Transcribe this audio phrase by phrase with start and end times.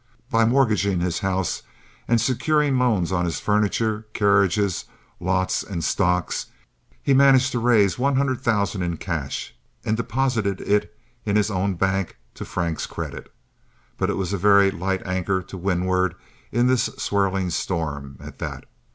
[0.31, 1.61] By mortgaging his house
[2.07, 4.85] and securing loans on his furniture, carriages,
[5.19, 6.47] lots, and stocks,
[7.03, 9.53] he managed to raise one hundred thousand in cash,
[9.85, 13.31] and deposited it in his own bank to Frank's credit;
[13.99, 16.15] but it was a very light anchor to windward
[16.51, 18.65] in this swirling storm, at that.